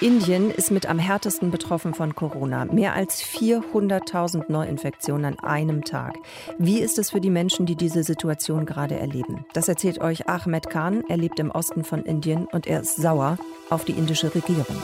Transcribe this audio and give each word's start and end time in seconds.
Indien 0.00 0.50
ist 0.50 0.70
mit 0.70 0.86
am 0.86 0.98
härtesten 0.98 1.50
betroffen 1.50 1.94
von 1.94 2.14
Corona. 2.14 2.66
Mehr 2.66 2.94
als 2.94 3.22
400.000 3.22 4.50
Neuinfektionen 4.52 5.38
an 5.38 5.38
einem 5.38 5.84
Tag. 5.84 6.14
Wie 6.58 6.80
ist 6.80 6.98
es 6.98 7.10
für 7.10 7.20
die 7.20 7.30
Menschen, 7.30 7.66
die 7.66 7.76
diese 7.76 8.02
Situation 8.02 8.66
gerade 8.66 8.98
erleben? 8.98 9.46
Das 9.54 9.68
erzählt 9.68 10.00
euch 10.00 10.28
Ahmed 10.28 10.68
Khan. 10.68 11.02
Er 11.08 11.16
lebt 11.16 11.38
im 11.40 11.50
Osten 11.50 11.82
von 11.82 12.04
Indien 12.04 12.46
und 12.46 12.66
er 12.66 12.80
ist 12.82 12.96
sauer 12.96 13.38
auf 13.70 13.84
die 13.84 13.92
indische 13.92 14.34
Regierung. 14.34 14.76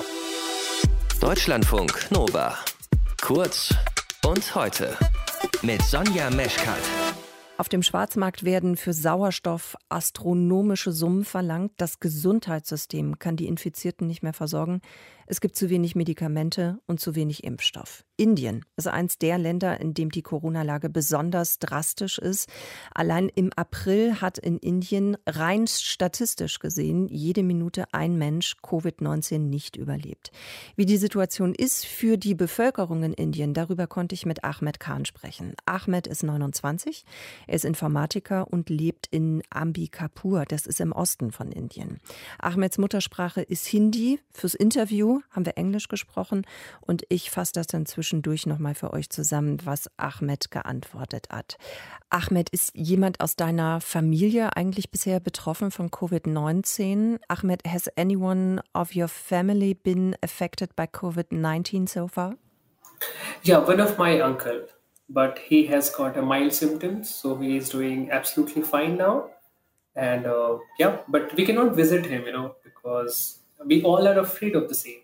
Deutschlandfunk 1.21 2.11
Nova. 2.11 2.55
Kurz 3.21 3.75
und 4.27 4.55
heute 4.55 4.97
mit 5.63 5.83
Sonja 5.83 6.31
Meschkat. 6.31 7.02
Auf 7.59 7.69
dem 7.69 7.83
Schwarzmarkt 7.83 8.45
werden 8.45 8.77
für 8.77 8.93
Sauerstoff 8.93 9.77
astronomische 9.89 10.91
Summen 10.91 11.25
verlangt. 11.25 11.73
Das 11.77 12.01
Gesundheitssystem 12.01 13.19
kann 13.19 13.37
die 13.37 13.47
Infizierten 13.47 14.07
nicht 14.07 14.23
mehr 14.23 14.33
versorgen. 14.33 14.81
Es 15.27 15.41
gibt 15.41 15.57
zu 15.57 15.71
wenig 15.71 15.95
Medikamente 15.95 16.79
und 16.87 17.01
zu 17.01 17.15
wenig 17.15 17.45
Impfstoff. 17.45 18.05
Indien 18.17 18.65
ist 18.77 18.87
eines 18.87 19.19
der 19.19 19.39
Länder, 19.39 19.81
in 19.81 19.95
dem 19.95 20.11
die 20.11 20.23
Corona-Lage 20.23 20.91
besonders 20.91 21.59
drastisch 21.59 22.19
ist. 22.19 22.49
Allein 22.93 23.29
im 23.29 23.51
April 23.55 24.21
hat 24.21 24.39
in 24.39 24.59
Indien 24.59 25.17
rein 25.27 25.67
statistisch 25.67 26.59
gesehen 26.59 27.09
jede 27.09 27.43
Minute 27.43 27.85
ein 27.93 28.19
Mensch 28.19 28.57
Covid-19 28.63 29.39
nicht 29.39 29.77
überlebt. 29.77 30.33
Wie 30.77 30.87
die 30.87 30.99
Situation 30.99 31.55
ist 31.55 31.87
für 31.87 32.19
die 32.19 32.35
Bevölkerung 32.35 33.03
in 33.03 33.15
Indien, 33.15 33.55
darüber 33.55 33.87
konnte 33.87 34.15
ich 34.15 34.27
mit 34.27 34.45
Ahmed 34.45 34.81
Khan 34.81 35.05
sprechen. 35.05 35.55
Ahmed 35.65 36.07
ist 36.07 36.23
29, 36.23 37.05
er 37.53 37.57
ist 37.57 37.67
Informatiker 37.67 38.51
und 38.51 38.71
lebt 38.71 39.09
in 39.11 39.43
Ambikapur, 39.51 40.47
das 40.47 40.65
ist 40.65 40.81
im 40.81 40.91
Osten 40.91 41.33
von 41.33 41.53
Indien. 41.53 42.01
Ahmeds 42.39 42.79
Muttersprache 42.79 43.43
ist 43.43 43.67
Hindi. 43.67 44.21
Fürs 44.33 44.55
Interview 44.55 45.21
haben 45.31 45.45
wir 45.45 45.59
Englisch 45.59 45.89
gesprochen 45.89 46.47
und 46.81 47.03
ich 47.11 47.31
fasse 47.31 47.53
das 47.53 47.67
dann 47.67 47.85
zwischendurch 47.85 48.47
nochmal 48.47 48.75
für 48.75 48.95
euch 48.95 49.11
zusammen, 49.11 49.59
was 49.65 49.91
Ahmed 49.99 50.51
geantwortet 50.51 51.27
hat. 51.31 51.59
Ahmed, 52.09 52.49
ist 52.49 52.75
jemand 52.75 53.21
aus 53.21 53.37
deiner 53.37 53.83
Familie 53.83 54.57
eigentlich 54.57 54.91
bisher 54.91 55.21
betroffen 55.21 55.71
von 55.71 55.91
Covid-19? 55.91 57.19
Ahmed, 57.29 57.65
has 57.67 57.87
anyone 57.99 58.63
of 58.73 58.97
your 58.97 59.09
family 59.09 59.75
been 59.75 60.17
affected 60.23 60.75
by 60.75 60.85
COVID-19 60.85 61.87
so 61.87 62.09
far? 62.09 62.35
Yeah, 63.45 63.59
one 63.59 63.83
of 63.83 63.99
my 63.99 64.23
uncle, 64.23 64.69
but 65.13 65.39
he 65.41 65.67
has 65.67 65.91
got 65.91 66.17
a 66.17 66.23
mild 66.23 66.53
symptoms, 66.55 67.15
so 67.15 67.37
he 67.37 67.57
is 67.57 67.71
doing 67.71 68.11
absolutely 68.11 68.63
fine 68.63 68.97
now. 68.97 69.31
And 69.97 70.27
uh, 70.27 70.59
yeah, 70.79 70.99
but 71.09 71.35
we 71.37 71.47
cannot 71.47 71.77
visit 71.77 72.07
him, 72.07 72.27
you 72.27 72.33
know, 72.33 72.57
because 72.65 73.41
we 73.67 73.83
all 73.83 74.09
are 74.09 74.19
afraid 74.19 74.57
of 74.57 74.69
the 74.69 74.75
same. 74.75 75.03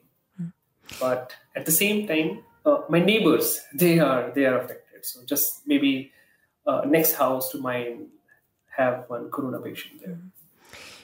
but 1.00 1.34
at 1.56 1.66
the 1.66 1.72
same 1.72 2.06
time 2.06 2.30
uh, 2.66 2.78
my 2.94 3.00
neighbors 3.00 3.60
they 3.82 3.98
are 3.98 4.30
they 4.36 4.44
are 4.50 4.58
affected 4.60 5.04
so 5.10 5.24
just 5.32 5.66
maybe 5.72 6.12
uh, 6.66 6.82
next 6.96 7.14
house 7.22 7.50
to 7.52 7.58
mine 7.58 8.08
have 8.78 9.04
one 9.14 9.30
corona 9.36 9.60
patient 9.66 10.00
there 10.04 10.18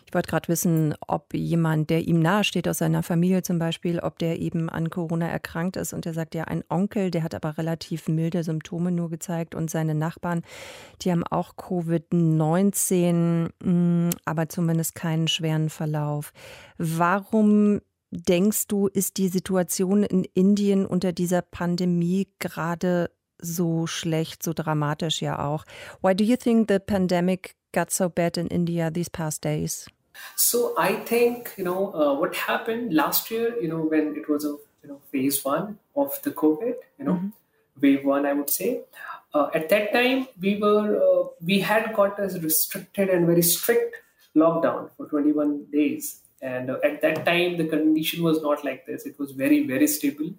Ich 0.06 0.14
wollte 0.14 0.30
gerade 0.30 0.48
wissen, 0.48 0.94
ob 1.06 1.34
jemand, 1.34 1.90
der 1.90 2.06
ihm 2.06 2.20
nahesteht 2.20 2.68
aus 2.68 2.78
seiner 2.78 3.02
Familie 3.02 3.42
zum 3.42 3.58
Beispiel, 3.58 3.98
ob 3.98 4.18
der 4.18 4.38
eben 4.38 4.68
an 4.68 4.90
Corona 4.90 5.26
erkrankt 5.28 5.76
ist 5.76 5.92
und 5.92 6.04
der 6.04 6.14
sagt 6.14 6.34
ja, 6.34 6.44
ein 6.44 6.62
Onkel, 6.68 7.10
der 7.10 7.22
hat 7.22 7.34
aber 7.34 7.58
relativ 7.58 8.08
milde 8.08 8.44
Symptome 8.44 8.92
nur 8.92 9.10
gezeigt 9.10 9.54
und 9.54 9.70
seine 9.70 9.94
Nachbarn, 9.94 10.42
die 11.02 11.10
haben 11.10 11.24
auch 11.24 11.54
Covid-19, 11.56 13.48
mm, 13.64 14.10
aber 14.24 14.48
zumindest 14.48 14.94
keinen 14.94 15.28
schweren 15.28 15.70
Verlauf. 15.70 16.32
Warum 16.78 17.80
denkst 18.10 18.68
du, 18.68 18.86
ist 18.86 19.16
die 19.16 19.28
Situation 19.28 20.04
in 20.04 20.24
Indien 20.24 20.86
unter 20.86 21.12
dieser 21.12 21.42
Pandemie 21.42 22.28
gerade 22.38 23.10
so 23.38 23.86
schlecht, 23.86 24.42
so 24.42 24.52
dramatisch 24.54 25.20
ja 25.20 25.44
auch? 25.44 25.64
Why 26.00 26.14
do 26.14 26.24
you 26.24 26.36
think 26.36 26.70
the 26.70 26.78
pandemic 26.78 27.56
got 27.72 27.90
so 27.90 28.08
bad 28.08 28.36
in 28.36 28.46
India 28.46 28.90
these 28.90 29.10
past 29.10 29.44
days? 29.44 29.86
So 30.36 30.74
I 30.78 30.94
think 30.96 31.52
you 31.56 31.64
know 31.64 31.92
uh, 31.94 32.14
what 32.14 32.34
happened 32.34 32.94
last 32.94 33.30
year. 33.30 33.54
You 33.60 33.68
know 33.68 33.80
when 33.80 34.16
it 34.16 34.28
was 34.28 34.44
a 34.44 34.56
you 34.82 34.88
know 34.88 35.00
phase 35.10 35.44
one 35.44 35.78
of 35.96 36.20
the 36.22 36.30
COVID. 36.30 36.74
You 36.98 37.04
know 37.04 37.14
mm-hmm. 37.14 37.28
wave 37.80 38.04
one, 38.04 38.26
I 38.26 38.32
would 38.32 38.50
say. 38.50 38.82
Uh, 39.32 39.50
at 39.52 39.68
that 39.68 39.92
time, 39.92 40.28
we 40.40 40.56
were 40.58 40.96
uh, 40.96 41.28
we 41.44 41.60
had 41.60 41.92
got 41.94 42.18
a 42.18 42.28
restricted 42.38 43.08
and 43.08 43.26
very 43.26 43.42
strict 43.42 43.96
lockdown 44.36 44.90
for 44.96 45.06
21 45.06 45.66
days 45.72 46.20
and 46.42 46.70
uh, 46.70 46.78
at 46.84 47.00
that 47.00 47.24
time 47.24 47.56
the 47.56 47.66
condition 47.66 48.22
was 48.22 48.42
not 48.42 48.64
like 48.64 48.84
this 48.86 49.06
it 49.06 49.18
was 49.18 49.30
very 49.32 49.66
very 49.66 49.86
stable 49.86 50.30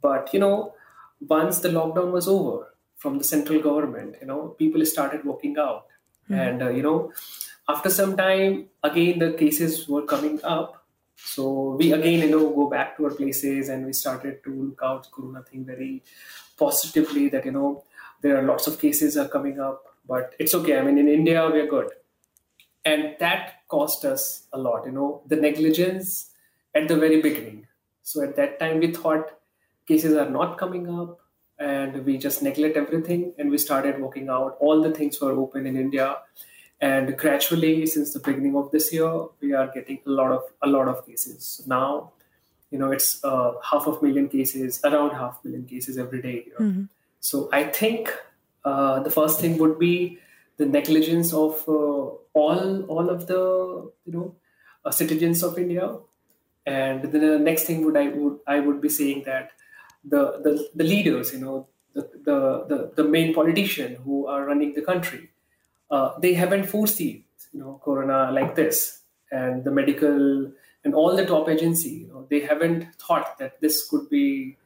but 0.00 0.32
you 0.34 0.40
know 0.40 0.74
once 1.28 1.60
the 1.60 1.68
lockdown 1.68 2.10
was 2.12 2.28
over 2.28 2.74
from 2.96 3.18
the 3.18 3.24
central 3.24 3.60
government 3.60 4.16
you 4.20 4.26
know 4.26 4.40
people 4.62 4.84
started 4.84 5.24
walking 5.24 5.56
out 5.58 5.86
mm-hmm. 6.24 6.34
and 6.34 6.62
uh, 6.62 6.68
you 6.68 6.82
know 6.82 7.12
after 7.68 7.90
some 7.90 8.16
time 8.16 8.68
again 8.82 9.18
the 9.18 9.32
cases 9.32 9.88
were 9.88 10.02
coming 10.02 10.40
up. 10.42 10.84
So 11.16 11.76
we 11.78 11.92
again 11.92 12.20
you 12.20 12.30
know 12.30 12.50
go 12.50 12.68
back 12.68 12.96
to 12.96 13.04
our 13.04 13.14
places 13.14 13.68
and 13.68 13.86
we 13.86 13.92
started 13.92 14.42
to 14.44 14.50
look 14.50 14.80
out 14.82 15.10
corona 15.12 15.42
thing 15.42 15.64
very 15.64 16.02
positively 16.58 17.28
that 17.28 17.44
you 17.44 17.52
know 17.52 17.84
there 18.22 18.36
are 18.38 18.42
lots 18.42 18.66
of 18.66 18.80
cases 18.80 19.16
are 19.16 19.28
coming 19.28 19.60
up 19.60 19.84
but 20.06 20.34
it's 20.38 20.54
okay. 20.54 20.78
I 20.78 20.82
mean 20.82 20.98
in 20.98 21.08
india 21.08 21.48
we're 21.48 21.66
good. 21.66 21.90
And 22.84 23.14
that 23.20 23.68
cost 23.68 24.04
us 24.04 24.48
a 24.52 24.58
lot 24.58 24.86
you 24.86 24.92
know 24.92 25.22
the 25.26 25.36
negligence 25.36 26.30
at 26.74 26.88
the 26.88 26.96
very 26.96 27.20
beginning. 27.20 27.66
So 28.02 28.22
at 28.22 28.36
that 28.36 28.58
time 28.58 28.80
we 28.80 28.92
thought 28.92 29.38
cases 29.86 30.16
are 30.16 30.28
not 30.28 30.58
coming 30.58 30.88
up 30.88 31.20
and 31.58 32.04
we 32.04 32.18
just 32.18 32.42
neglect 32.42 32.76
everything 32.76 33.34
and 33.38 33.50
we 33.50 33.58
started 33.58 34.00
working 34.00 34.28
out. 34.28 34.56
All 34.58 34.82
the 34.82 34.90
things 34.90 35.20
were 35.20 35.32
open 35.32 35.66
in 35.66 35.76
india 35.76 36.16
and 36.82 37.16
gradually 37.16 37.86
since 37.86 38.12
the 38.12 38.18
beginning 38.18 38.56
of 38.56 38.70
this 38.72 38.92
year 38.92 39.12
we 39.40 39.52
are 39.52 39.68
getting 39.76 40.00
a 40.06 40.10
lot 40.10 40.32
of 40.32 40.42
a 40.62 40.68
lot 40.74 40.88
of 40.88 41.06
cases 41.06 41.62
now 41.66 42.10
you 42.70 42.78
know 42.78 42.90
it's 42.90 43.24
uh, 43.24 43.52
half 43.70 43.86
of 43.86 44.02
million 44.02 44.28
cases 44.28 44.80
around 44.90 45.10
half 45.22 45.38
million 45.44 45.64
cases 45.64 45.98
every 46.04 46.20
day 46.20 46.38
mm-hmm. 46.58 46.84
so 47.20 47.48
i 47.52 47.62
think 47.80 48.12
uh, 48.64 49.00
the 49.00 49.10
first 49.10 49.40
thing 49.40 49.58
would 49.58 49.78
be 49.78 50.18
the 50.58 50.66
negligence 50.66 51.32
of 51.32 51.64
uh, 51.68 52.04
all 52.34 52.82
all 52.94 53.10
of 53.10 53.26
the 53.26 53.42
you 54.06 54.12
know 54.16 54.34
uh, 54.84 54.90
citizens 54.90 55.42
of 55.42 55.58
India. 55.58 55.96
And 56.64 57.10
the 57.10 57.38
next 57.38 57.64
thing 57.64 57.84
would 57.84 57.96
I 57.96 58.08
would 58.08 58.38
I 58.46 58.60
would 58.60 58.80
be 58.80 58.88
saying 58.88 59.24
that 59.26 59.50
the 60.04 60.40
the, 60.44 60.68
the 60.74 60.84
leaders, 60.84 61.32
you 61.32 61.40
know, 61.40 61.66
the, 61.94 62.02
the, 62.24 62.38
the 62.68 62.92
the 63.02 63.04
main 63.04 63.34
politician 63.34 63.96
who 64.04 64.26
are 64.26 64.44
running 64.44 64.74
the 64.74 64.82
country, 64.82 65.30
uh, 65.92 66.18
they 66.18 66.34
haven't 66.34 66.66
foreseen 66.66 67.22
you 67.52 67.60
know 67.60 67.80
corona 67.84 68.32
like 68.32 68.56
this, 68.56 69.02
and 69.30 69.62
the 69.62 69.70
medical 69.70 70.50
and 70.84 70.94
all 70.94 71.14
the 71.14 71.24
top 71.24 71.48
agency, 71.48 71.90
you 71.90 72.08
know, 72.08 72.26
they 72.28 72.40
haven't 72.40 72.92
thought 72.96 73.38
that 73.38 73.60
this 73.60 73.88
could 73.88 74.08
be 74.10 74.56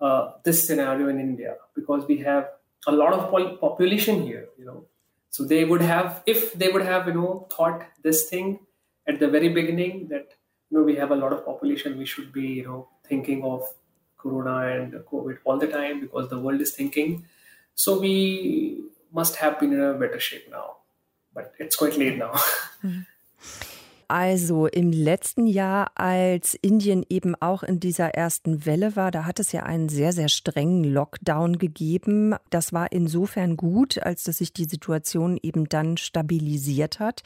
uh, 0.00 0.32
this 0.42 0.66
scenario 0.66 1.08
in 1.08 1.20
India 1.20 1.56
because 1.74 2.06
we 2.06 2.16
have 2.18 2.48
a 2.86 2.92
lot 2.92 3.12
of 3.12 3.30
population 3.60 4.22
here, 4.22 4.48
you 4.58 4.64
know, 4.64 4.86
so 5.30 5.44
they 5.44 5.64
would 5.64 5.82
have 5.82 6.22
if 6.26 6.52
they 6.54 6.68
would 6.70 6.82
have 6.82 7.06
you 7.06 7.14
know 7.14 7.46
thought 7.54 7.84
this 8.02 8.28
thing 8.28 8.58
at 9.06 9.18
the 9.20 9.28
very 9.28 9.48
beginning 9.48 10.08
that 10.08 10.34
you 10.70 10.78
know 10.78 10.84
we 10.84 10.94
have 10.96 11.10
a 11.10 11.16
lot 11.16 11.32
of 11.32 11.44
population 11.44 11.98
we 11.98 12.06
should 12.06 12.32
be 12.32 12.46
you 12.60 12.64
know 12.64 12.88
thinking 13.08 13.42
of 13.44 13.62
corona 14.16 14.54
and 14.76 14.94
covid 15.10 15.36
all 15.44 15.58
the 15.58 15.66
time 15.66 16.00
because 16.00 16.30
the 16.30 16.38
world 16.38 16.60
is 16.60 16.72
thinking. 16.74 17.26
So 17.74 18.00
we 18.00 18.82
must 19.18 19.36
have 19.42 19.58
been 19.60 19.72
in 19.72 19.80
a 19.80 19.94
better 20.02 20.20
shape 20.28 20.46
now 20.50 20.66
but 21.34 21.52
it's 21.58 21.76
quite 21.82 21.96
late 22.02 22.18
now 22.24 22.32
mm-hmm. 22.32 23.00
Also 24.08 24.66
im 24.66 24.92
letzten 24.92 25.46
Jahr, 25.46 25.90
als 25.96 26.54
Indien 26.54 27.04
eben 27.08 27.34
auch 27.34 27.62
in 27.62 27.80
dieser 27.80 28.10
ersten 28.10 28.64
Welle 28.64 28.94
war, 28.94 29.10
da 29.10 29.24
hat 29.24 29.40
es 29.40 29.50
ja 29.52 29.64
einen 29.64 29.88
sehr, 29.88 30.12
sehr 30.12 30.28
strengen 30.28 30.84
Lockdown 30.84 31.58
gegeben. 31.58 32.34
Das 32.50 32.72
war 32.72 32.92
insofern 32.92 33.56
gut, 33.56 33.98
als 34.00 34.22
dass 34.24 34.38
sich 34.38 34.52
die 34.52 34.66
Situation 34.66 35.38
eben 35.42 35.68
dann 35.68 35.96
stabilisiert 35.96 37.00
hat. 37.00 37.22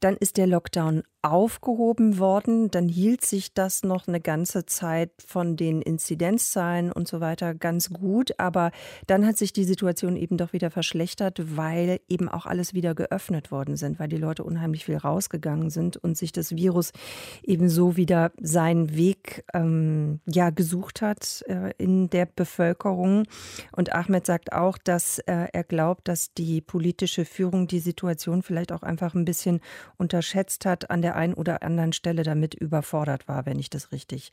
Dann 0.00 0.16
ist 0.16 0.36
der 0.36 0.48
Lockdown 0.48 1.02
aufgehoben 1.26 2.18
worden. 2.18 2.70
Dann 2.70 2.88
hielt 2.88 3.24
sich 3.24 3.52
das 3.52 3.82
noch 3.82 4.06
eine 4.06 4.20
ganze 4.20 4.64
Zeit 4.64 5.10
von 5.26 5.56
den 5.56 5.82
Inzidenzzahlen 5.82 6.92
und 6.92 7.08
so 7.08 7.20
weiter 7.20 7.54
ganz 7.54 7.90
gut. 7.90 8.38
Aber 8.38 8.70
dann 9.06 9.26
hat 9.26 9.36
sich 9.36 9.52
die 9.52 9.64
Situation 9.64 10.16
eben 10.16 10.36
doch 10.36 10.52
wieder 10.52 10.70
verschlechtert, 10.70 11.56
weil 11.56 12.00
eben 12.08 12.28
auch 12.28 12.46
alles 12.46 12.74
wieder 12.74 12.94
geöffnet 12.94 13.50
worden 13.50 13.76
sind, 13.76 13.98
weil 13.98 14.08
die 14.08 14.16
Leute 14.16 14.44
unheimlich 14.44 14.84
viel 14.84 14.96
rausgegangen 14.96 15.70
sind 15.70 15.96
und 15.96 16.15
sich 16.16 16.32
das 16.32 16.54
Virus 16.56 16.92
eben 17.42 17.68
so 17.68 17.96
wieder 17.96 18.32
seinen 18.40 18.96
Weg 18.96 19.44
ähm, 19.54 20.20
ja, 20.26 20.50
gesucht 20.50 21.02
hat 21.02 21.44
äh, 21.46 21.72
in 21.78 22.10
der 22.10 22.26
Bevölkerung. 22.26 23.24
Und 23.72 23.92
Ahmed 23.92 24.26
sagt 24.26 24.52
auch, 24.52 24.78
dass 24.78 25.18
äh, 25.20 25.48
er 25.52 25.64
glaubt, 25.64 26.08
dass 26.08 26.32
die 26.34 26.60
politische 26.60 27.24
Führung 27.24 27.66
die 27.66 27.80
Situation 27.80 28.42
vielleicht 28.42 28.72
auch 28.72 28.82
einfach 28.82 29.14
ein 29.14 29.24
bisschen 29.24 29.60
unterschätzt 29.96 30.66
hat 30.66 30.90
an 30.90 31.02
der 31.02 31.16
einen 31.16 31.34
oder 31.34 31.62
anderen 31.62 31.92
Stelle 31.92 32.22
damit 32.22 32.54
überfordert 32.54 33.28
war, 33.28 33.46
wenn 33.46 33.58
ich 33.58 33.70
das 33.70 33.92
richtig 33.92 34.32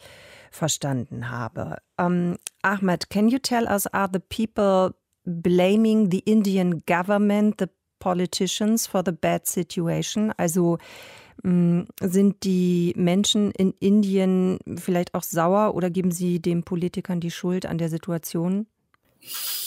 verstanden 0.51 1.29
habe. 1.29 1.77
Um, 1.97 2.38
Ahmed, 2.62 3.09
can 3.09 3.27
you 3.27 3.39
tell 3.39 3.65
us, 3.65 3.88
are 3.88 4.09
the 4.12 4.19
people 4.19 4.95
blaming 5.25 6.12
the 6.12 6.19
Indian 6.19 6.83
government, 6.86 7.59
the 7.59 7.68
politicians 8.00 8.88
for 8.88 9.03
the 9.06 9.12
bad 9.12 9.47
situation? 9.47 10.31
Also 10.38 10.77
sind 11.44 12.44
die 12.44 12.94
Menschen 12.95 13.51
in 13.51 13.74
Indien 13.80 14.59
vielleicht 14.77 15.13
auch 15.13 15.24
sauer 15.24 15.75
oder 15.75 15.89
geben 15.89 16.12
sie 16.12 16.39
den 16.39 16.63
Politikern 16.63 17.19
die 17.19 17.31
Schuld 17.31 17.65
an 17.65 17.77
der 17.77 17.89
Situation? 17.89 18.68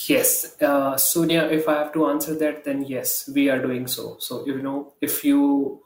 Yes, 0.07 0.57
uh, 0.61 0.97
Sonia. 0.97 1.51
If 1.51 1.67
I 1.67 1.73
have 1.73 1.93
to 1.93 2.07
answer 2.07 2.39
that, 2.39 2.65
then 2.65 2.83
yes, 2.83 3.31
we 3.35 3.51
are 3.51 3.61
doing 3.61 3.87
so. 3.87 4.17
So 4.19 4.47
you 4.47 4.61
know, 4.61 4.93
if 5.01 5.25
you 5.25 5.83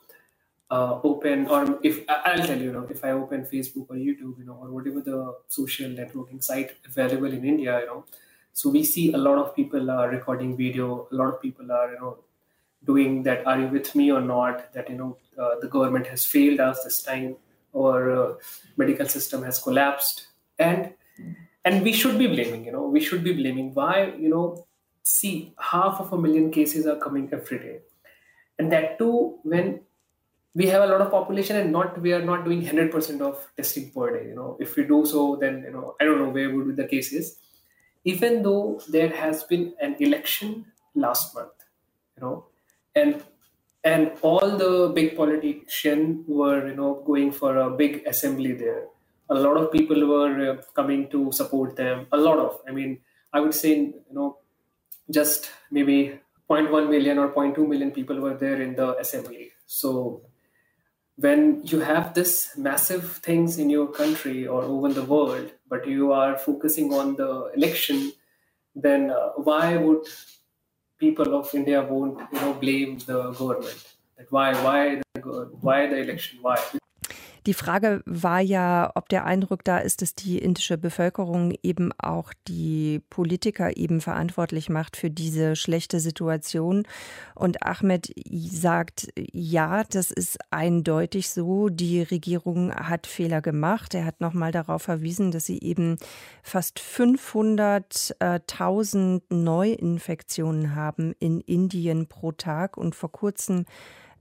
uh, 0.70 1.00
open 1.02 1.46
or 1.48 1.78
if 1.82 2.04
I'll 2.08 2.44
tell 2.44 2.58
you, 2.58 2.64
you 2.64 2.72
know, 2.72 2.86
if 2.90 3.04
I 3.04 3.12
open 3.12 3.44
Facebook 3.44 3.86
or 3.88 3.96
YouTube, 3.96 4.38
you 4.38 4.44
know, 4.44 4.58
or 4.60 4.70
whatever 4.70 5.00
the 5.00 5.36
social 5.48 5.90
networking 5.90 6.42
site 6.42 6.72
available 6.86 7.32
in 7.32 7.44
India, 7.44 7.80
you 7.80 7.86
know, 7.86 8.04
so 8.52 8.70
we 8.70 8.84
see 8.84 9.12
a 9.12 9.18
lot 9.18 9.38
of 9.38 9.54
people 9.54 9.90
are 9.90 10.08
recording 10.08 10.56
video. 10.56 11.08
A 11.10 11.14
lot 11.14 11.34
of 11.34 11.40
people 11.40 11.70
are, 11.72 11.92
you 11.92 12.00
know, 12.00 12.18
doing 12.84 13.22
that. 13.24 13.46
Are 13.46 13.58
you 13.58 13.68
with 13.68 13.94
me 13.94 14.10
or 14.10 14.20
not? 14.20 14.72
That 14.72 14.88
you 14.90 14.96
know, 14.96 15.16
uh, 15.38 15.56
the 15.60 15.68
government 15.68 16.06
has 16.06 16.24
failed 16.24 16.60
us 16.60 16.84
this 16.84 17.02
time, 17.02 17.36
or 17.72 18.10
uh, 18.10 18.34
medical 18.76 19.08
system 19.08 19.42
has 19.42 19.60
collapsed, 19.60 20.26
and 20.58 20.92
and 21.64 21.82
we 21.82 21.92
should 21.92 22.18
be 22.18 22.26
blaming 22.26 22.64
you 22.64 22.72
know 22.72 22.86
we 22.86 23.00
should 23.00 23.22
be 23.24 23.32
blaming 23.32 23.72
why 23.74 24.12
you 24.18 24.28
know 24.28 24.66
see 25.02 25.52
half 25.58 26.00
of 26.00 26.12
a 26.12 26.18
million 26.18 26.50
cases 26.50 26.86
are 26.86 26.96
coming 26.96 27.28
every 27.32 27.58
day 27.58 27.78
and 28.58 28.72
that 28.72 28.98
too 28.98 29.38
when 29.42 29.80
we 30.54 30.66
have 30.66 30.82
a 30.82 30.86
lot 30.86 31.00
of 31.00 31.10
population 31.10 31.56
and 31.56 31.72
not 31.72 32.00
we 32.00 32.12
are 32.12 32.22
not 32.22 32.44
doing 32.44 32.62
100% 32.62 33.20
of 33.20 33.46
testing 33.56 33.90
per 33.90 34.18
day 34.18 34.28
you 34.28 34.34
know 34.34 34.56
if 34.60 34.76
we 34.76 34.84
do 34.84 35.04
so 35.06 35.36
then 35.40 35.62
you 35.66 35.72
know 35.72 35.94
i 36.00 36.04
don't 36.04 36.18
know 36.18 36.28
where 36.28 36.54
would 36.54 36.68
be 36.68 36.82
the 36.82 36.88
cases 36.88 37.36
even 38.04 38.42
though 38.42 38.80
there 38.88 39.10
has 39.10 39.44
been 39.44 39.72
an 39.80 39.94
election 40.00 40.64
last 40.94 41.34
month 41.34 41.66
you 42.16 42.22
know 42.22 42.44
and 42.94 43.22
and 43.82 44.12
all 44.20 44.56
the 44.58 44.92
big 44.94 45.16
politicians 45.16 46.24
were 46.28 46.68
you 46.68 46.74
know 46.74 47.02
going 47.06 47.30
for 47.32 47.56
a 47.56 47.70
big 47.70 48.02
assembly 48.06 48.52
there. 48.52 48.86
A 49.30 49.34
lot 49.34 49.56
of 49.56 49.70
people 49.72 50.06
were 50.06 50.50
uh, 50.50 50.62
coming 50.74 51.08
to 51.10 51.30
support 51.32 51.76
them. 51.76 52.06
A 52.12 52.16
lot 52.16 52.38
of 52.38 52.60
i 52.68 52.72
mean 52.72 52.98
i 53.32 53.40
would 53.40 53.54
say 53.54 53.74
you 53.76 54.14
know 54.18 54.38
just 55.10 55.50
maybe 55.70 56.18
0.1 56.48 56.90
million 56.90 57.18
or 57.18 57.28
0.2 57.28 57.66
million 57.66 57.90
people 57.92 58.20
were 58.20 58.34
there 58.34 58.60
in 58.60 58.74
the 58.74 58.96
assembly. 58.98 59.52
So 59.66 60.22
when 61.16 61.60
you 61.64 61.80
have 61.80 62.14
this 62.14 62.52
massive 62.56 63.18
things 63.18 63.58
in 63.58 63.68
your 63.70 63.86
country 63.86 64.46
or 64.46 64.62
over 64.62 64.92
the 64.92 65.04
world 65.04 65.52
but 65.68 65.86
you 65.86 66.12
are 66.12 66.36
focusing 66.38 66.92
on 66.94 67.14
the 67.16 67.50
election 67.54 68.12
then 68.74 69.10
uh, 69.10 69.28
why 69.48 69.76
would 69.76 70.06
people 71.04 71.34
of 71.40 71.54
india 71.60 71.80
won't 71.90 72.18
you 72.32 72.40
know 72.40 72.52
blame 72.54 72.98
the 73.10 73.18
government. 73.40 73.82
That 74.16 74.30
why 74.36 74.48
why 74.66 74.80
the, 75.14 75.22
why 75.66 75.86
the 75.86 75.98
election? 76.06 76.38
Why 76.42 76.56
Die 77.46 77.54
Frage 77.54 78.02
war 78.04 78.40
ja, 78.40 78.92
ob 78.94 79.08
der 79.08 79.24
Eindruck 79.24 79.64
da 79.64 79.78
ist, 79.78 80.02
dass 80.02 80.14
die 80.14 80.36
indische 80.38 80.76
Bevölkerung 80.76 81.54
eben 81.62 81.90
auch 81.98 82.34
die 82.48 83.00
Politiker 83.08 83.74
eben 83.76 84.02
verantwortlich 84.02 84.68
macht 84.68 84.96
für 84.96 85.10
diese 85.10 85.54
schlechte 85.56 85.98
Situation. 86.00 86.86
Und 87.34 87.62
Ahmed 87.62 88.12
sagt, 88.28 89.08
ja, 89.16 89.84
das 89.84 90.10
ist 90.10 90.36
eindeutig 90.50 91.30
so. 91.30 91.70
Die 91.70 92.02
Regierung 92.02 92.74
hat 92.74 93.06
Fehler 93.06 93.40
gemacht. 93.40 93.94
Er 93.94 94.04
hat 94.04 94.20
nochmal 94.20 94.52
darauf 94.52 94.82
verwiesen, 94.82 95.30
dass 95.30 95.46
sie 95.46 95.60
eben 95.60 95.96
fast 96.42 96.78
500.000 96.78 99.22
Neuinfektionen 99.30 100.74
haben 100.74 101.14
in 101.18 101.40
Indien 101.40 102.06
pro 102.06 102.32
Tag 102.32 102.76
und 102.76 102.94
vor 102.94 103.10
kurzem 103.10 103.64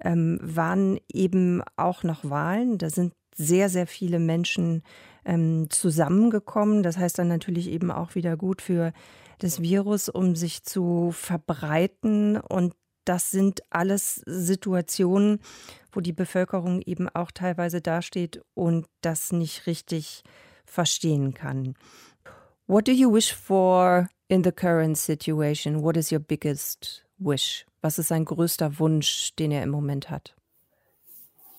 ähm, 0.02 0.40
waren 0.42 1.00
eben 1.12 1.62
auch 1.76 2.04
noch 2.04 2.30
Wahlen. 2.30 2.78
Da 2.78 2.90
sind 2.90 3.14
sehr, 3.36 3.70
sehr 3.70 3.88
viele 3.88 4.20
Menschen 4.20 4.84
ähm, 5.26 5.68
zusammengekommen. 5.70 6.84
Das 6.84 6.98
heißt 6.98 7.18
dann 7.20 7.28
natürlich 7.28 7.70
eben 7.70 7.92
auch 7.92 8.16
wieder 8.16 8.38
gut 8.38 8.62
für 8.62 8.92
das 9.40 9.62
Virus, 9.62 10.10
um 10.10 10.36
sich 10.36 10.64
zu 10.64 11.12
verbreiten. 11.12 12.38
Und 12.38 12.74
das 13.06 13.32
sind 13.32 13.62
alles 13.70 14.22
Situationen, 14.26 15.40
wo 15.92 16.02
die 16.02 16.14
Bevölkerung 16.14 16.82
eben 16.82 17.10
auch 17.10 17.32
teilweise 17.32 17.82
dasteht 17.82 18.42
und 18.54 18.86
das 19.02 19.32
nicht 19.32 19.66
richtig 19.66 20.24
verstehen 20.66 21.34
kann. 21.34 21.76
What 22.68 22.88
do 22.88 22.92
you 22.92 23.12
wish 23.12 23.34
for 23.34 24.10
in 24.28 24.44
the 24.44 24.52
current 24.52 24.98
situation? 24.98 25.82
What 25.82 25.98
is 25.98 26.12
your 26.12 26.20
biggest 26.20 27.09
wish? 27.20 27.66
Was 27.82 28.00
ist 28.00 28.08
sein 28.08 28.26
größter 28.26 28.80
Wunsch, 28.80 29.36
den 29.36 29.52
er 29.52 29.64
im 29.64 29.70
Moment 29.70 30.10
hat? 30.10 30.34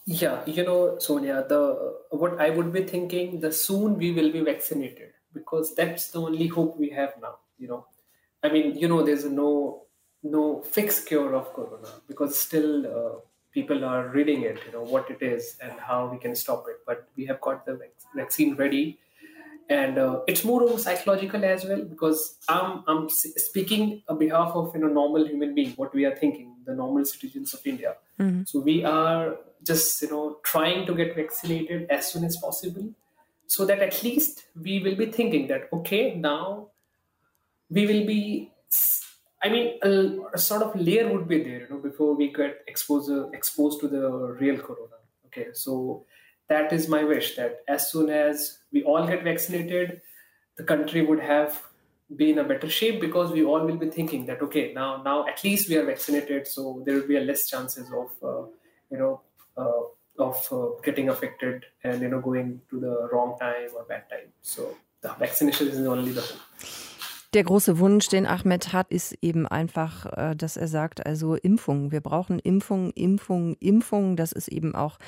Yeah, 0.07 0.43
you 0.47 0.65
know, 0.65 0.99
Sonia, 0.99 1.43
the 1.43 1.95
what 2.11 2.41
I 2.41 2.51
would 2.51 2.73
be 2.73 2.83
thinking, 2.83 3.41
the 3.41 3.53
soon 3.53 3.97
we 3.97 4.13
will 4.13 4.33
be 4.33 4.41
vaccinated 4.41 5.13
because 5.33 5.75
that's 5.75 6.11
the 6.11 6.21
only 6.21 6.49
hope 6.49 6.79
we 6.79 6.91
have 6.91 7.15
now. 7.21 7.39
You 7.59 7.69
know, 7.69 7.87
I 8.43 8.51
mean, 8.51 8.77
you 8.77 8.89
know, 8.89 9.03
there's 9.03 9.25
no 9.25 9.83
no 10.23 10.63
fixed 10.63 11.07
cure 11.07 11.35
of 11.35 11.53
corona 11.55 11.89
because 12.09 12.39
still 12.39 12.87
uh, 12.87 13.21
people 13.53 13.85
are 13.85 14.09
reading 14.09 14.43
it, 14.43 14.59
you 14.67 14.73
know, 14.73 14.83
what 14.83 15.11
it 15.11 15.23
is 15.23 15.57
and 15.63 15.73
how 15.79 16.07
we 16.07 16.19
can 16.19 16.35
stop 16.35 16.65
it. 16.69 16.77
But 16.87 17.09
we 17.17 17.27
have 17.27 17.41
got 17.41 17.65
the 17.67 17.79
vaccine 18.15 18.57
ready 18.57 18.99
and 19.71 19.99
uh, 19.99 20.21
it's 20.27 20.45
more 20.45 20.65
of 20.65 20.73
a 20.73 20.79
psychological 20.79 21.45
as 21.45 21.65
well 21.65 21.83
because 21.83 22.37
I'm 22.49 22.83
I'm 22.89 23.09
speaking 23.09 24.03
on 24.09 24.19
behalf 24.19 24.51
of 24.55 24.75
you 24.75 24.81
know 24.81 24.89
normal 24.89 25.27
human 25.27 25.55
being 25.55 25.71
what 25.77 25.95
we 25.95 26.05
are 26.05 26.15
thinking 26.17 26.57
the 26.67 26.75
normal 26.75 27.05
citizens 27.05 27.55
of 27.55 27.65
India. 27.65 27.95
Mm-hmm. 28.19 28.43
So 28.47 28.59
we 28.59 28.85
are 28.85 29.37
just 29.63 30.03
you 30.03 30.11
know 30.11 30.39
trying 30.43 30.87
to 30.87 30.95
get 30.95 31.15
vaccinated 31.15 31.89
as 31.89 32.11
soon 32.13 32.25
as 32.25 32.37
possible, 32.37 32.93
so 33.47 33.65
that 33.65 33.79
at 33.79 34.03
least 34.03 34.47
we 34.61 34.81
will 34.81 34.97
be 34.97 35.07
thinking 35.07 35.47
that 35.47 35.69
okay 35.73 36.15
now 36.17 36.69
we 37.71 37.87
will 37.87 38.07
be. 38.07 38.53
I 39.43 39.49
mean, 39.49 39.79
a, 39.83 40.35
a 40.35 40.39
sort 40.39 40.63
of 40.63 40.79
layer 40.79 41.11
would 41.11 41.27
be 41.27 41.43
there, 41.43 41.61
you 41.61 41.69
know, 41.71 41.79
before 41.79 42.15
we 42.15 42.31
get 42.31 42.59
exposed 42.67 43.11
exposed 43.33 43.81
to 43.81 43.89
the 43.89 44.11
real 44.41 44.59
corona. 44.59 44.99
Okay, 45.27 45.47
so 45.55 46.05
that 46.51 46.73
is 46.73 46.89
my 46.89 47.03
wish 47.05 47.37
that 47.37 47.61
as 47.67 47.91
soon 47.91 48.11
as 48.11 48.59
we 48.73 48.83
all 48.83 49.07
get 49.07 49.25
vaccinated, 49.25 50.01
the 50.57 50.65
country 50.65 51.01
would 51.01 51.21
have 51.21 51.63
be 52.17 52.31
in 52.31 52.39
a 52.39 52.45
better 52.45 52.69
shape 52.69 53.01
because 53.01 53.31
we 53.31 53.45
all 53.45 53.65
will 53.65 53.77
be 53.77 53.89
thinking 53.89 54.27
that 54.27 54.43
okay 54.43 54.73
now 54.75 55.01
now 55.05 55.25
at 55.29 55.43
least 55.45 55.69
we 55.69 55.77
are 55.77 55.85
vaccinated 55.87 56.45
so 56.45 56.83
there 56.85 56.97
will 56.97 57.07
be 57.07 57.17
a 57.17 57.21
less 57.21 57.49
chances 57.49 57.87
of 57.93 58.11
uh, 58.31 58.43
you 58.91 58.99
know 58.99 59.21
uh, 59.57 59.83
of 60.19 60.49
uh, 60.51 60.71
getting 60.83 61.09
affected 61.09 61.65
and 61.85 62.03
you 62.03 62.09
know 62.09 62.21
going 62.21 62.61
to 62.69 62.81
the 62.81 63.09
wrong 63.13 63.37
time 63.39 63.69
or 63.77 63.85
bad 63.85 64.03
time 64.11 64.33
so 64.43 64.77
the 65.03 65.15
vaccination 65.21 65.69
is 65.69 65.87
only 65.87 66.11
the 66.11 66.21
hope 66.21 66.41
Der 67.33 67.45
große 67.45 67.79
Wunsch, 67.79 68.09
den 68.09 68.27
Ahmed 68.27 68.73
hat, 68.73 68.91
ist 68.91 69.17
eben 69.23 69.47
einfach, 69.47 70.07
äh, 70.17 70.35
dass 70.35 70.57
er 70.57 70.67
sagt, 70.67 71.07
also 71.07 71.37
Impfung. 71.37 71.93
Wir 71.93 72.01
brauchen 72.01 72.41
Impfung, 72.41 72.91
Impfung, 72.91 73.55
Impfung. 73.61 74.17
Das 74.17 74.33
ist 74.33 74.49
eben 74.49 74.75
auch 74.75 74.99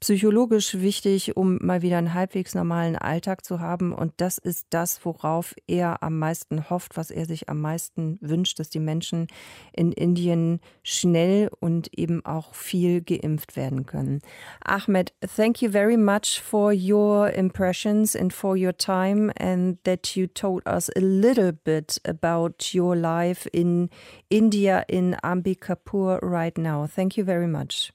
psychologisch 0.00 0.80
wichtig, 0.80 1.36
um 1.36 1.58
mal 1.60 1.82
wieder 1.82 1.98
einen 1.98 2.14
halbwegs 2.14 2.54
normalen 2.54 2.96
Alltag 2.96 3.44
zu 3.44 3.60
haben. 3.60 3.92
Und 3.92 4.12
das 4.18 4.38
ist 4.38 4.68
das, 4.70 5.04
worauf 5.04 5.54
er 5.66 6.02
am 6.02 6.18
meisten 6.18 6.70
hofft, 6.70 6.96
was 6.96 7.10
er 7.10 7.26
sich 7.26 7.48
am 7.48 7.60
meisten 7.60 8.18
wünscht, 8.20 8.58
dass 8.58 8.70
die 8.70 8.80
Menschen 8.80 9.26
in 9.72 9.92
Indien 9.92 10.60
schnell 10.82 11.50
und 11.60 11.96
eben 11.98 12.24
auch 12.24 12.54
viel 12.54 13.02
geimpft 13.02 13.56
werden 13.56 13.86
können. 13.86 14.20
Ahmed, 14.64 15.12
thank 15.36 15.62
you 15.62 15.70
very 15.70 15.96
much 15.96 16.40
for 16.40 16.72
your 16.72 17.30
impressions 17.30 18.14
and 18.14 18.32
for 18.32 18.56
your 18.56 18.76
time 18.76 19.32
and 19.38 19.78
that 19.84 20.16
you 20.16 20.26
told 20.26 20.66
us 20.66 20.90
a 20.96 21.00
little 21.00 21.52
bit 21.52 22.00
about 22.06 22.74
your 22.74 22.94
life 22.94 23.48
in 23.52 23.90
India 24.28 24.84
in 24.88 25.14
Ambikapur 25.14 26.18
right 26.22 26.56
now. 26.56 26.86
Thank 26.86 27.16
you 27.16 27.24
very 27.24 27.48
much. 27.48 27.92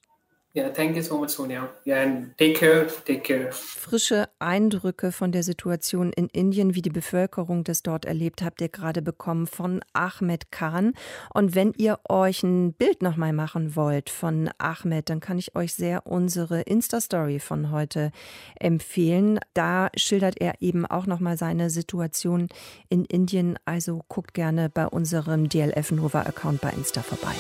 Yeah, 0.56 0.70
thank 0.70 0.96
you 0.96 1.02
so 1.02 1.18
much, 1.18 1.32
Sonia. 1.32 1.68
Yeah, 1.84 2.04
and 2.04 2.38
take 2.38 2.54
care, 2.54 2.86
take 3.06 3.22
care. 3.22 3.52
Frische 3.52 4.30
Eindrücke 4.38 5.12
von 5.12 5.32
der 5.32 5.42
Situation 5.42 6.14
in 6.14 6.28
Indien, 6.28 6.76
wie 6.76 6.84
die 6.84 6.92
Bevölkerung 6.92 7.64
das 7.64 7.82
dort 7.82 8.06
erlebt, 8.06 8.44
habt 8.44 8.62
ihr 8.62 8.70
gerade 8.70 9.02
bekommen 9.02 9.48
von 9.48 9.82
Ahmed 9.94 10.52
Khan. 10.52 10.94
Und 11.34 11.56
wenn 11.56 11.74
ihr 11.78 12.00
euch 12.08 12.44
ein 12.44 12.74
Bild 12.74 13.02
nochmal 13.02 13.34
machen 13.34 13.76
wollt 13.76 14.12
von 14.12 14.52
Ahmed, 14.60 15.10
dann 15.10 15.20
kann 15.20 15.40
ich 15.40 15.56
euch 15.56 15.74
sehr 15.74 16.06
unsere 16.06 16.62
Insta-Story 16.62 17.40
von 17.40 17.72
heute 17.72 18.12
empfehlen. 18.60 19.40
Da 19.56 19.90
schildert 19.96 20.40
er 20.40 20.62
eben 20.62 20.86
auch 20.86 21.08
nochmal 21.08 21.36
seine 21.36 21.72
Situation 21.72 22.48
in 22.90 23.06
Indien. 23.06 23.58
Also 23.66 24.02
guckt 24.08 24.36
gerne 24.36 24.70
bei 24.70 24.86
unserem 24.86 25.50
DLF 25.50 25.90
Nova 25.94 26.22
Account 26.22 26.62
bei 26.62 26.70
Insta 26.70 27.02
vorbei. 27.02 27.34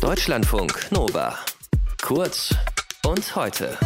Deutschlandfunk 0.00 0.92
Nova. 0.92 1.36
Kurz 2.02 2.54
und 3.06 3.36
heute. 3.36 3.78